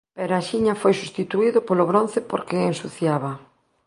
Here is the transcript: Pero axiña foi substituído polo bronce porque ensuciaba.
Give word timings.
Pero 0.17 0.33
axiña 0.39 0.73
foi 0.81 0.93
substituído 1.01 1.59
polo 1.67 1.87
bronce 1.91 2.19
porque 2.31 2.67
ensuciaba. 2.71 3.31